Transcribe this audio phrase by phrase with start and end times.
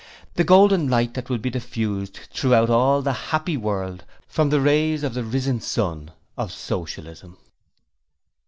[0.33, 5.03] The Golden Light that will be diffused throughout all the happy world from the rays
[5.03, 7.37] of the risen sun of Socialism.